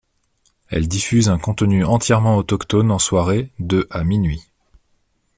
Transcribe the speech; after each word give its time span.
Elle 0.69 0.87
diffuse 0.87 1.29
un 1.29 1.37
contenu 1.37 1.85
entièrement 1.85 2.35
autochtone 2.37 2.89
en 2.89 2.97
soirée, 2.97 3.51
de 3.59 3.85
à 3.91 4.03
minuit. 4.03 4.41